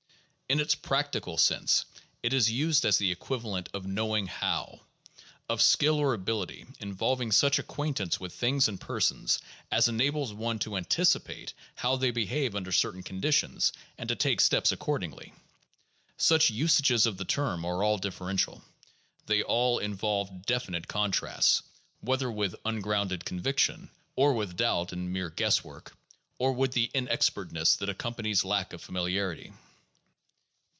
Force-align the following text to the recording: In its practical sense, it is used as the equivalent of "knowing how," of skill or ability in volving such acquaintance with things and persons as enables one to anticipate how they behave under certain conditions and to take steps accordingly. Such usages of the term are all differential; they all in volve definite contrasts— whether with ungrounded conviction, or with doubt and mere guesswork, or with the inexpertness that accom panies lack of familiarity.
In 0.51 0.59
its 0.59 0.75
practical 0.75 1.37
sense, 1.37 1.85
it 2.21 2.33
is 2.33 2.51
used 2.51 2.83
as 2.83 2.97
the 2.97 3.09
equivalent 3.09 3.69
of 3.73 3.85
"knowing 3.87 4.27
how," 4.27 4.81
of 5.47 5.61
skill 5.61 5.95
or 5.97 6.13
ability 6.13 6.65
in 6.81 6.93
volving 6.93 7.31
such 7.31 7.57
acquaintance 7.57 8.19
with 8.19 8.33
things 8.33 8.67
and 8.67 8.77
persons 8.77 9.39
as 9.71 9.87
enables 9.87 10.33
one 10.33 10.59
to 10.59 10.75
anticipate 10.75 11.53
how 11.75 11.95
they 11.95 12.11
behave 12.11 12.53
under 12.53 12.73
certain 12.73 13.01
conditions 13.01 13.71
and 13.97 14.09
to 14.09 14.15
take 14.17 14.41
steps 14.41 14.73
accordingly. 14.73 15.31
Such 16.17 16.49
usages 16.49 17.05
of 17.05 17.15
the 17.15 17.23
term 17.23 17.63
are 17.63 17.81
all 17.81 17.97
differential; 17.97 18.61
they 19.27 19.43
all 19.43 19.79
in 19.79 19.97
volve 19.97 20.45
definite 20.45 20.85
contrasts— 20.89 21.63
whether 22.01 22.29
with 22.29 22.57
ungrounded 22.65 23.23
conviction, 23.23 23.89
or 24.17 24.33
with 24.33 24.57
doubt 24.57 24.91
and 24.91 25.13
mere 25.13 25.29
guesswork, 25.29 25.95
or 26.39 26.51
with 26.51 26.73
the 26.73 26.91
inexpertness 26.93 27.77
that 27.77 27.87
accom 27.87 28.17
panies 28.17 28.43
lack 28.43 28.73
of 28.73 28.81
familiarity. 28.81 29.53